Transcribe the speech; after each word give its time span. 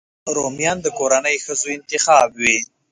رومیان 0.35 0.77
د 0.83 0.87
کورنۍ 0.97 1.37
ښځو 1.45 1.67
انتخاب 1.77 2.29
وي 2.41 2.57